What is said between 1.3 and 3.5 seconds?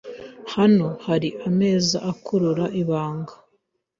ameza akurura ibanga.